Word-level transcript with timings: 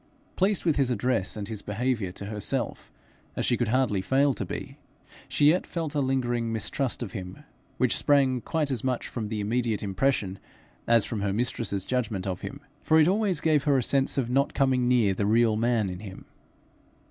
Pleased 0.35 0.65
with 0.65 0.77
his 0.77 0.89
address 0.89 1.37
and 1.37 1.47
his 1.47 1.61
behaviour 1.61 2.11
to 2.13 2.25
herself 2.25 2.91
as 3.35 3.45
she 3.45 3.55
could 3.55 3.67
hardly 3.67 4.01
fail 4.01 4.33
to 4.33 4.43
be, 4.43 4.79
she 5.29 5.49
yet 5.49 5.67
felt 5.67 5.93
a 5.93 6.01
lingering 6.01 6.51
mistrust 6.51 7.03
of 7.03 7.11
him, 7.11 7.43
which 7.77 7.95
sprang 7.95 8.41
quite 8.41 8.71
as 8.71 8.83
much 8.83 9.07
from 9.07 9.27
the 9.27 9.39
immediate 9.39 9.83
impression 9.83 10.39
as 10.87 11.05
from 11.05 11.21
her 11.21 11.31
mistress's 11.31 11.85
judgment 11.85 12.25
of 12.25 12.41
him, 12.41 12.61
for 12.81 12.99
it 12.99 13.07
always 13.07 13.41
gave 13.41 13.65
her 13.65 13.77
a 13.77 13.83
sense 13.83 14.17
of 14.17 14.27
not 14.27 14.55
coming 14.55 14.87
near 14.87 15.13
the 15.13 15.27
real 15.27 15.55
man 15.55 15.87
in 15.87 15.99
him. 15.99 16.25